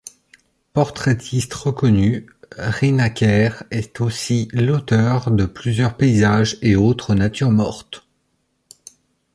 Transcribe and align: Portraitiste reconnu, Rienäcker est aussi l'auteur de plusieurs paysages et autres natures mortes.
Portraitiste 0.73 1.53
reconnu, 1.53 2.27
Rienäcker 2.57 3.65
est 3.69 4.01
aussi 4.01 4.47
l'auteur 4.51 5.29
de 5.29 5.45
plusieurs 5.45 5.95
paysages 5.95 6.57
et 6.63 6.75
autres 6.75 7.13
natures 7.13 7.51
mortes. 7.51 8.07